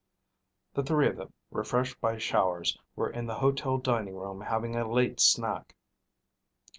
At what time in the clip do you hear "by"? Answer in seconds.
2.01-2.17